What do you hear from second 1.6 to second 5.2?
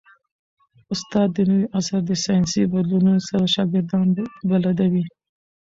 عصر د ساینسي بدلونونو سره شاګردان بلدوي.